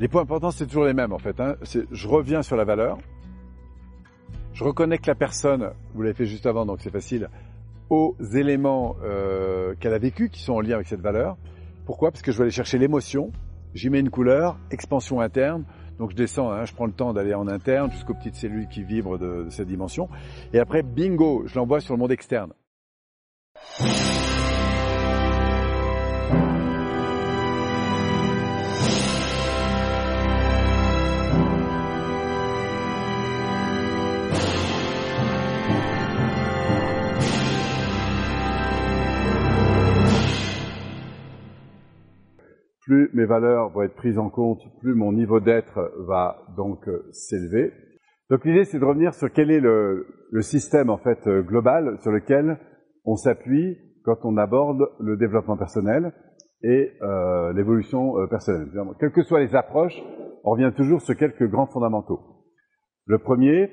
[0.00, 1.40] Les points importants, c'est toujours les mêmes en fait.
[1.40, 1.56] Hein.
[1.90, 2.98] Je reviens sur la valeur.
[4.52, 7.28] Je reconnecte la personne, vous l'avez fait juste avant, donc c'est facile,
[7.90, 11.36] aux éléments euh, qu'elle a vécu qui sont en lien avec cette valeur.
[11.86, 12.10] Pourquoi?
[12.10, 13.30] Parce que je vais aller chercher l'émotion,
[13.74, 15.64] j'y mets une couleur, expansion interne,
[15.98, 18.82] donc je descends, hein, je prends le temps d'aller en interne jusqu'aux petites cellules qui
[18.82, 20.08] vibrent de cette dimension.
[20.52, 22.52] Et après, bingo, je l'envoie sur le monde externe.
[42.88, 47.06] Plus mes valeurs vont être prises en compte, plus mon niveau d'être va donc euh,
[47.12, 47.70] s'élever.
[48.30, 50.06] Donc l'idée, c'est de revenir sur quel est le,
[50.40, 52.58] système en fait euh, global sur lequel
[53.04, 56.14] on s'appuie quand on aborde le développement personnel
[56.62, 58.68] et euh, l'évolution personnelle.
[58.98, 60.02] Quelles que soient les approches,
[60.44, 62.20] on revient toujours sur quelques grands fondamentaux.
[63.04, 63.70] Le premier,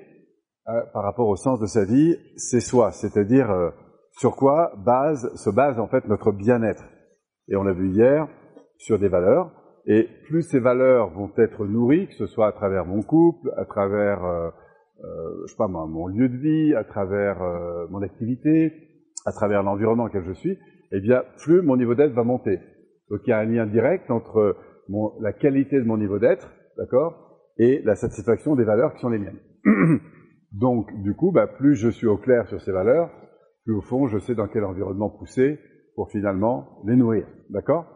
[0.66, 3.50] par rapport au sens de sa vie, c'est soi, c'est-à-dire
[4.11, 6.83] sur quoi base, se base en fait notre bien-être.
[7.47, 8.27] Et on l'a vu hier,
[8.78, 9.52] sur des valeurs,
[9.88, 13.66] et plus ces valeurs vont être nourries, que ce soit à travers mon couple, à
[13.66, 14.50] travers, euh,
[15.04, 18.73] euh, je sais pas mon lieu de vie, à travers euh, mon activité,
[19.26, 20.58] à travers l'environnement dans lequel je suis,
[20.92, 22.59] eh bien, plus mon niveau d'être va monter.
[23.09, 24.58] Donc il y a un lien direct entre
[24.90, 29.09] mon, la qualité de mon niveau d'être, d'accord, et la satisfaction des valeurs qui sont
[29.09, 29.40] les miennes.
[30.52, 33.12] Donc, du coup, bah, plus je suis au clair sur ces valeurs,
[33.66, 35.59] plus au fond, je sais dans quel environnement pousser
[35.96, 37.94] pour finalement les nourrir, d'accord?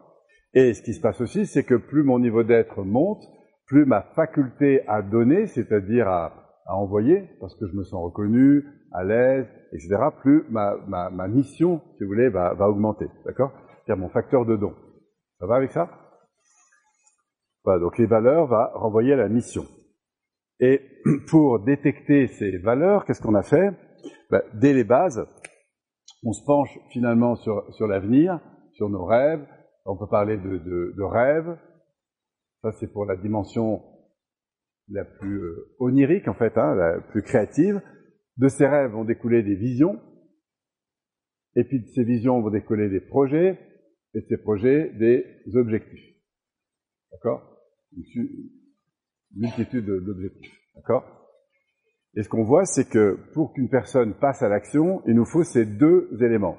[0.54, 3.22] Et ce qui se passe aussi, c'est que plus mon niveau d'être monte,
[3.66, 9.02] plus ma faculté à donner, c'est-à-dire à, envoyer, parce que je me sens reconnu, à
[9.02, 13.06] l'aise, etc., plus ma, ma, mission, si vous voulez, va, va augmenter.
[13.24, 13.52] D'accord?
[13.84, 14.72] C'est-à-dire mon facteur de don.
[15.40, 15.90] Ça va avec ça?
[17.64, 19.64] Voilà, donc les valeurs va renvoyer à la mission.
[20.60, 20.80] Et
[21.28, 23.70] pour détecter ces valeurs, qu'est-ce qu'on a fait?
[24.30, 25.26] Ben, Dès les bases,
[26.24, 28.40] on se penche finalement sur, sur l'avenir,
[28.72, 29.44] sur nos rêves,
[29.84, 30.58] on peut parler de,
[30.96, 31.56] de, rêve.
[32.62, 33.82] Ça, c'est pour la dimension
[34.88, 37.80] la plus euh, onirique, en fait, hein, la plus créative.
[38.36, 40.00] De ces rêves vont découler des visions.
[41.56, 43.58] Et puis de ces visions vont découler des projets.
[44.14, 45.24] Et de ces projets, des
[45.56, 46.16] objectifs.
[47.12, 47.58] D'accord?
[47.92, 48.50] Une
[49.36, 50.58] multitude d'objectifs.
[50.74, 51.04] D'accord?
[52.14, 55.44] Et ce qu'on voit, c'est que pour qu'une personne passe à l'action, il nous faut
[55.44, 56.58] ces deux éléments.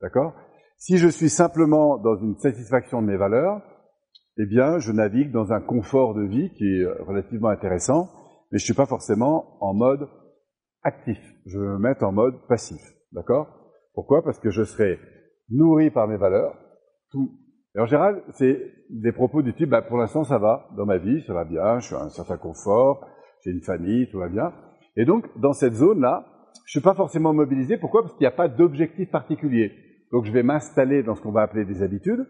[0.00, 0.34] D'accord?
[0.82, 3.62] Si je suis simplement dans une satisfaction de mes valeurs,
[4.36, 8.08] eh bien, je navigue dans un confort de vie qui est relativement intéressant,
[8.50, 10.08] mais je ne suis pas forcément en mode
[10.82, 11.18] actif.
[11.46, 12.80] Je vais me mettre en mode passif.
[13.12, 13.46] D'accord?
[13.94, 14.24] Pourquoi?
[14.24, 14.98] Parce que je serai
[15.50, 16.58] nourri par mes valeurs.
[17.12, 17.30] Tout.
[17.76, 18.60] Et en général, c'est
[18.90, 21.78] des propos du type, bah, pour l'instant, ça va dans ma vie, ça va bien,
[21.78, 23.06] je suis à un certain confort,
[23.44, 24.52] j'ai une famille, tout va bien.
[24.96, 26.26] Et donc, dans cette zone-là,
[26.66, 27.76] je ne suis pas forcément mobilisé.
[27.76, 28.02] Pourquoi?
[28.02, 29.70] Parce qu'il n'y a pas d'objectif particulier.
[30.12, 32.26] Donc je vais m'installer dans ce qu'on va appeler des habitudes,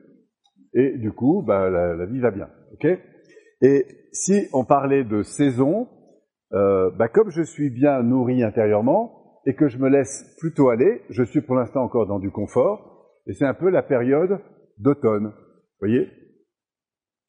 [0.73, 2.49] et du coup, bah, la, vie va bien.
[2.73, 2.87] ok?
[3.61, 5.89] Et si on parlait de saison,
[6.53, 11.03] euh, bah, comme je suis bien nourri intérieurement et que je me laisse plutôt aller,
[11.11, 14.39] je suis pour l'instant encore dans du confort, et c'est un peu la période
[14.79, 15.27] d'automne.
[15.27, 16.09] Vous voyez?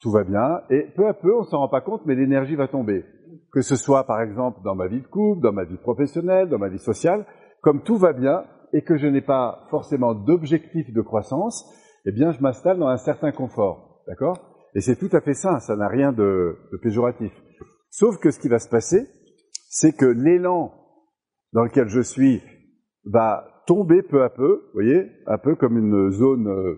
[0.00, 2.68] Tout va bien, et peu à peu, on s'en rend pas compte, mais l'énergie va
[2.68, 3.04] tomber.
[3.52, 6.58] Que ce soit par exemple dans ma vie de couple, dans ma vie professionnelle, dans
[6.58, 7.26] ma vie sociale,
[7.62, 11.64] comme tout va bien, et que je n'ai pas forcément d'objectif de croissance,
[12.06, 14.02] eh bien, je m'installe dans un certain confort.
[14.08, 14.36] D'accord?
[14.74, 17.32] Et c'est tout à fait ça, ça n'a rien de, péjoratif.
[17.88, 19.06] Sauf que ce qui va se passer,
[19.68, 20.74] c'est que l'élan
[21.52, 22.42] dans lequel je suis
[23.04, 26.74] va tomber peu à peu, vous voyez, un peu comme une zone euh,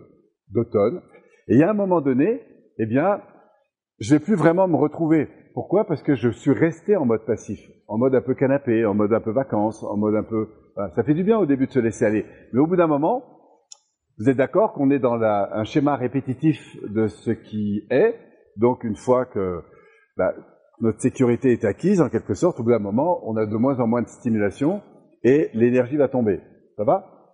[0.51, 1.01] d'automne.
[1.49, 2.43] Et a un moment donné,
[2.79, 3.23] eh bien,
[4.01, 5.29] je vais plus vraiment me retrouver.
[5.57, 5.87] Pourquoi?
[5.87, 7.59] Parce que je suis resté en mode passif,
[7.89, 10.51] en mode un peu canapé, en mode un peu vacances, en mode un peu
[10.95, 12.27] ça fait du bien au début de se laisser aller.
[12.53, 13.23] Mais au bout d'un moment,
[14.19, 18.17] vous êtes d'accord qu'on est dans un schéma répétitif de ce qui est.
[18.59, 19.63] Donc une fois que
[20.19, 20.35] bah,
[20.83, 23.81] notre sécurité est acquise, en quelque sorte, au bout d'un moment, on a de moins
[23.81, 24.83] en moins de stimulation
[25.23, 26.43] et l'énergie va tomber.
[26.77, 27.33] Ça va?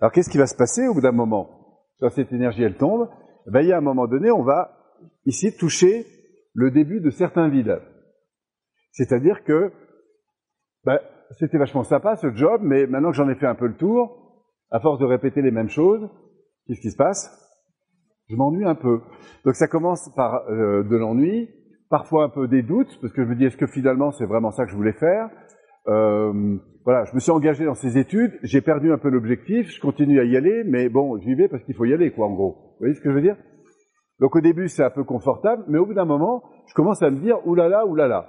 [0.00, 1.84] Alors qu'est-ce qui va se passer au bout d'un moment?
[2.00, 3.08] Quand cette énergie, elle tombe,
[3.46, 4.72] eh ben, il y a un moment donné, on va
[5.24, 6.04] ici toucher
[6.60, 7.80] le début de certains vides.
[8.92, 9.72] C'est-à-dire que
[10.84, 10.98] ben,
[11.38, 14.44] c'était vachement sympa ce job, mais maintenant que j'en ai fait un peu le tour,
[14.70, 16.08] à force de répéter les mêmes choses,
[16.66, 17.22] qu'est-ce qui se passe?
[18.28, 19.00] Je m'ennuie un peu.
[19.44, 21.48] Donc ça commence par euh, de l'ennui,
[21.88, 24.50] parfois un peu des doutes, parce que je me dis est-ce que finalement c'est vraiment
[24.50, 25.28] ça que je voulais faire?
[25.88, 29.80] Euh, Voilà, je me suis engagé dans ces études, j'ai perdu un peu l'objectif, je
[29.80, 32.34] continue à y aller, mais bon, j'y vais parce qu'il faut y aller, quoi, en
[32.34, 32.52] gros.
[32.52, 33.36] Vous voyez ce que je veux dire?
[34.20, 37.10] Donc au début, c'est un peu confortable, mais au bout d'un moment, je commence à
[37.10, 38.28] me dire, oulala, oulala.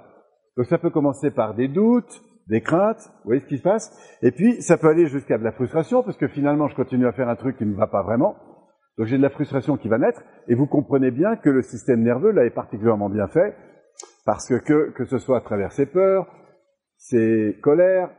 [0.56, 3.90] Donc ça peut commencer par des doutes, des craintes, vous voyez ce qui se passe
[4.22, 7.12] Et puis, ça peut aller jusqu'à de la frustration, parce que finalement, je continue à
[7.12, 8.36] faire un truc qui ne va pas vraiment.
[8.98, 12.02] Donc j'ai de la frustration qui va naître, et vous comprenez bien que le système
[12.02, 13.54] nerveux, là, est particulièrement bien fait,
[14.24, 16.26] parce que que ce soit à travers ses peurs,
[16.96, 18.10] ses colères,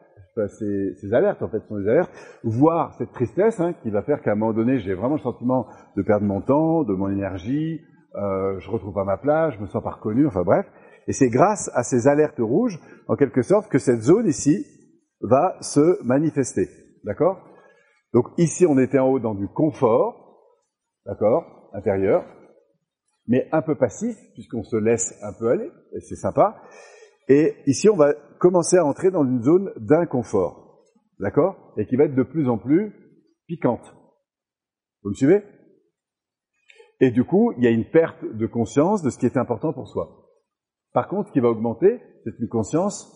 [0.47, 2.11] ces, alertes, en fait, sont des alertes,
[2.43, 5.67] voire cette tristesse hein, qui va faire qu'à un moment donné, j'ai vraiment le sentiment
[5.95, 7.81] de perdre mon temps, de mon énergie,
[8.15, 10.65] euh, je retrouve pas ma place, je me sens pas reconnu, enfin bref.
[11.07, 14.65] Et c'est grâce à ces alertes rouges, en quelque sorte, que cette zone ici
[15.21, 16.69] va se manifester.
[17.03, 17.39] D'accord?
[18.13, 20.39] Donc ici, on était en haut dans du confort,
[21.05, 22.23] d'accord, intérieur,
[23.27, 26.61] mais un peu passif, puisqu'on se laisse un peu aller, et c'est sympa.
[27.27, 30.83] Et ici, on va commencer à entrer dans une zone d'inconfort,
[31.19, 31.73] d'accord?
[31.77, 32.93] Et qui va être de plus en plus
[33.47, 33.95] piquante.
[35.03, 35.43] Vous me suivez?
[36.99, 39.73] Et du coup, il y a une perte de conscience de ce qui est important
[39.73, 40.29] pour soi.
[40.93, 43.11] Par contre, ce qui va augmenter, c'est une conscience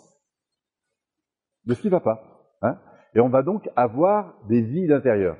[1.65, 2.57] de ce qui ne va pas.
[2.61, 2.79] Hein?
[3.13, 5.37] Et on va donc avoir des vies d'intérieur.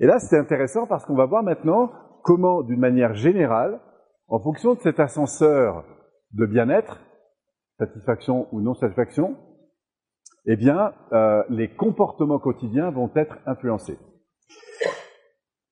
[0.00, 1.92] Et là, c'est intéressant parce qu'on va voir maintenant
[2.22, 3.80] comment, d'une manière générale,
[4.26, 5.84] en fonction de cet ascenseur
[6.32, 7.00] de bien-être,
[7.78, 9.36] satisfaction ou non satisfaction,
[10.46, 13.98] eh bien, euh, les comportements quotidiens vont être influencés.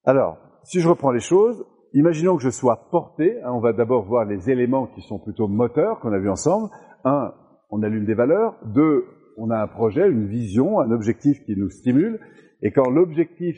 [0.04, 4.04] Alors, si je reprends les choses, imaginons que je sois porté, hein, on va d'abord
[4.04, 6.70] voir les éléments qui sont plutôt moteurs qu'on a vu ensemble.
[7.04, 7.32] Un,
[7.70, 8.56] on allume des valeurs.
[8.64, 9.04] Deux,
[9.36, 12.20] on a un projet, une vision, un objectif qui nous stimule.
[12.62, 13.56] Et quand l'objectif,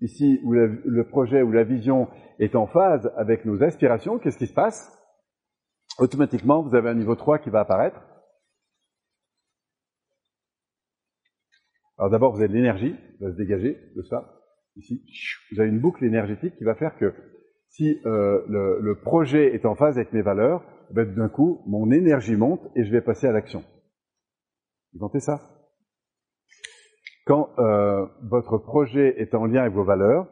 [0.00, 2.08] ici, ou le projet ou la vision
[2.38, 4.95] est en phase avec nos aspirations, qu'est-ce qui se passe?
[5.98, 8.00] Automatiquement, vous avez un niveau 3 qui va apparaître.
[11.98, 14.36] Alors d'abord, vous avez de l'énergie qui va se dégager de ça.
[14.76, 15.02] Ici,
[15.50, 17.14] vous avez une boucle énergétique qui va faire que
[17.70, 22.36] si euh, le, projet est en phase avec mes valeurs, ben, d'un coup, mon énergie
[22.36, 23.64] monte et je vais passer à l'action.
[24.92, 25.40] Vous sentez ça?
[27.26, 30.28] Quand euh, votre projet est en lien avec vos valeurs,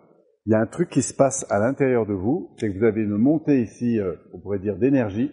[0.47, 2.85] il y a un truc qui se passe à l'intérieur de vous, c'est que vous
[2.85, 5.33] avez une montée ici, euh, on pourrait dire, d'énergie,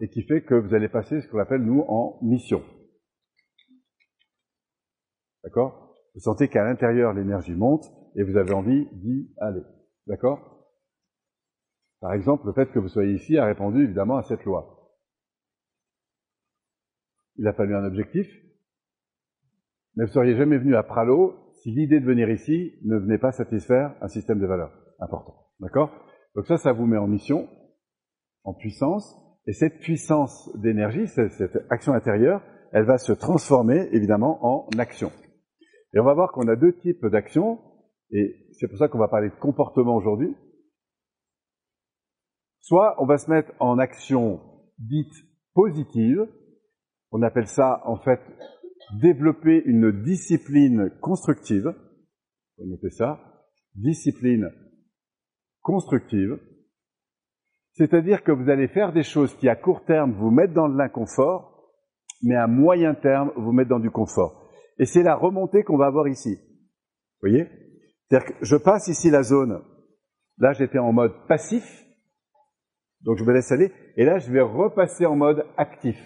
[0.00, 2.62] et qui fait que vous allez passer ce qu'on appelle, nous, en mission.
[5.44, 5.94] D'accord?
[6.14, 7.84] Vous sentez qu'à l'intérieur, l'énergie monte
[8.16, 9.62] et vous avez envie d'y aller.
[10.06, 10.66] D'accord?
[12.00, 14.92] Par exemple, le fait que vous soyez ici a répondu évidemment à cette loi.
[17.36, 18.26] Il a fallu un objectif,
[19.96, 23.32] mais vous seriez jamais venu à Pralo si l'idée de venir ici ne venait pas
[23.32, 25.48] satisfaire un système de valeurs important.
[25.60, 25.90] D'accord?
[26.34, 27.48] Donc ça, ça vous met en mission,
[28.44, 34.68] en puissance, et cette puissance d'énergie, cette, action intérieure, elle va se transformer évidemment en
[34.78, 35.10] action.
[35.94, 37.58] Et on va voir qu'on a deux types d'actions,
[38.10, 40.36] et c'est pour ça qu'on va parler de comportement aujourd'hui.
[42.60, 44.38] Soit on va se mettre en action
[44.78, 45.14] dite
[45.54, 46.28] positive,
[47.10, 48.20] on appelle ça en fait
[49.00, 51.74] développer une discipline constructive,
[52.58, 53.18] vous notez ça,
[53.74, 54.50] discipline
[55.62, 56.38] constructive,
[57.78, 60.76] c'est-à-dire que vous allez faire des choses qui à court terme vous mettent dans de
[60.76, 61.70] l'inconfort,
[62.24, 64.50] mais à moyen terme vous mettent dans du confort.
[64.80, 66.34] Et c'est la remontée qu'on va avoir ici.
[66.34, 67.46] Vous voyez?
[68.08, 69.62] C'est-à-dire que je passe ici la zone.
[70.38, 71.64] Là, j'étais en mode passif,
[73.02, 73.70] donc je me laisse aller.
[73.96, 75.96] Et là, je vais repasser en mode actif.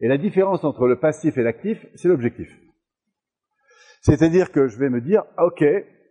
[0.00, 2.50] Et la différence entre le passif et l'actif, c'est l'objectif.
[4.02, 5.64] C'est-à-dire que je vais me dire, ok,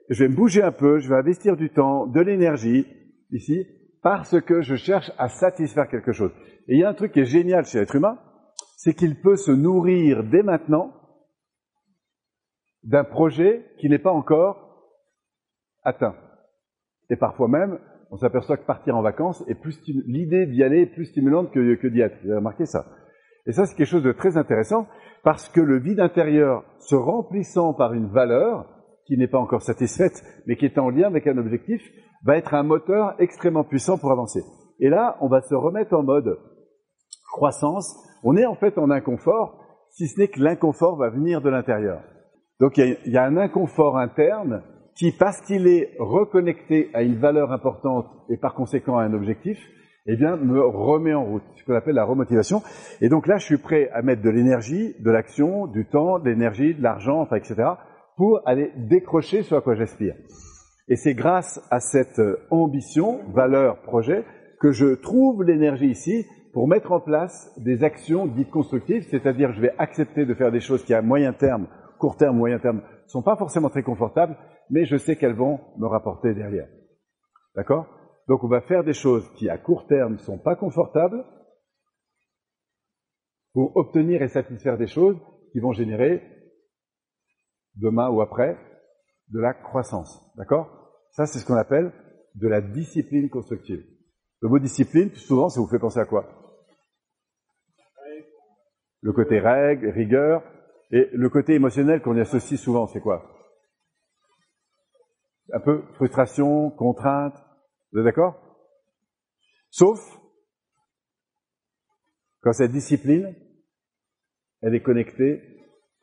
[0.09, 2.87] je vais me bouger un peu, je vais investir du temps, de l'énergie,
[3.29, 3.67] ici,
[4.03, 6.31] parce que je cherche à satisfaire quelque chose.
[6.67, 8.19] Et il y a un truc qui est génial chez l'être humain,
[8.77, 10.93] c'est qu'il peut se nourrir dès maintenant
[12.83, 14.91] d'un projet qui n'est pas encore
[15.83, 16.15] atteint.
[17.09, 17.79] Et parfois même,
[18.11, 21.75] on s'aperçoit que partir en vacances est plus l'idée d'y aller est plus stimulante que,
[21.75, 22.17] que d'y être.
[22.21, 22.85] Vous avez remarqué ça
[23.45, 24.87] Et ça, c'est quelque chose de très intéressant
[25.23, 28.67] parce que le vide intérieur se remplissant par une valeur
[29.07, 31.81] qui n'est pas encore satisfaite, mais qui est en lien avec un objectif,
[32.23, 34.41] va être un moteur extrêmement puissant pour avancer.
[34.79, 36.37] Et là, on va se remettre en mode
[37.31, 37.95] croissance.
[38.23, 39.59] On est en fait en inconfort,
[39.91, 42.01] si ce n'est que l'inconfort va venir de l'intérieur.
[42.59, 44.63] Donc il y, a un inconfort interne
[44.95, 49.57] qui, parce qu'il est reconnecté à une valeur importante et par conséquent à un objectif,
[50.05, 52.61] eh bien, me remet en route, ce qu'on appelle la remotivation.
[53.01, 56.29] Et donc là, je suis prêt à mettre de l'énergie, de l'action, du temps, de
[56.29, 57.55] l'énergie, de l'argent, enfin, etc.,
[58.17, 60.15] pour aller décrocher ce à quoi j'aspire.
[60.87, 64.25] Et c'est grâce à cette euh, ambition, valeur, projet,
[64.59, 69.61] que je trouve l'énergie ici pour mettre en place des actions dites constructives, c'est-à-dire je
[69.61, 71.67] vais accepter de faire des choses qui à moyen terme,
[71.99, 74.37] court terme, moyen terme, sont pas forcément très confortables,
[74.69, 76.67] mais je sais qu'elles vont me rapporter derrière.
[77.55, 77.87] D'accord?
[78.27, 81.23] Donc on va faire des choses qui à court terme sont pas confortables
[83.53, 85.17] pour obtenir et satisfaire des choses
[85.51, 86.21] qui vont générer
[87.75, 88.57] demain ou après
[89.29, 90.21] de la croissance.
[90.35, 90.69] D'accord?
[91.11, 91.91] Ça, c'est ce qu'on appelle
[92.35, 93.83] de la discipline constructive.
[94.41, 96.27] Le mot discipline, souvent, ça vous fait penser à quoi?
[99.01, 100.43] Le côté règle, rigueur,
[100.91, 103.29] et le côté émotionnel qu'on y associe souvent, c'est quoi?
[105.51, 107.35] Un peu frustration, contrainte,
[107.91, 108.39] vous êtes d'accord?
[109.69, 109.99] Sauf
[112.41, 113.33] quand cette discipline,
[114.61, 115.41] elle est connectée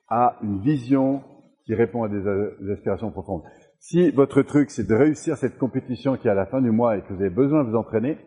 [0.08, 1.22] à une vision
[1.70, 3.42] qui répond à des, aspirations profondes.
[3.78, 6.96] Si votre truc, c'est de réussir cette compétition qui est à la fin du mois
[6.96, 8.18] et que vous avez besoin de vous entraîner,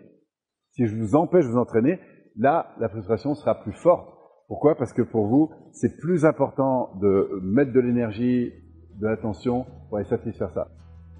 [0.71, 1.99] si je vous empêche de vous entraîner,
[2.37, 4.07] là, la frustration sera plus forte.
[4.47, 4.75] Pourquoi?
[4.75, 8.53] Parce que pour vous, c'est plus important de mettre de l'énergie,
[9.01, 10.69] de l'attention pour aller satisfaire ça.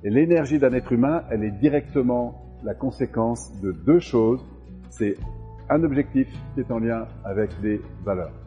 [0.06, 4.40] Et l'énergie d'un être humain, elle est directement la conséquence de deux choses.
[4.92, 5.18] C'est
[5.70, 8.43] un objectif qui est en lien avec des valeurs.